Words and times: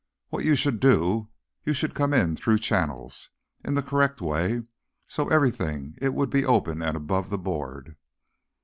What 0.29 0.43
you 0.43 0.55
should 0.55 0.79
do, 0.79 1.29
you 1.63 1.75
should 1.75 1.93
come 1.93 2.11
in 2.11 2.35
through 2.35 2.57
channels, 2.57 3.29
in 3.63 3.75
the 3.75 3.83
correct 3.83 4.19
way, 4.19 4.63
so 5.07 5.27
everything 5.29 5.93
it 6.01 6.15
would 6.15 6.31
be 6.31 6.43
open 6.43 6.81
and 6.81 6.97
above 6.97 7.29
the 7.29 7.37
board." 7.37 7.95